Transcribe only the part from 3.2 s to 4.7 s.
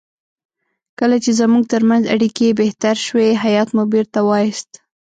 هیات مو بیرته وایست.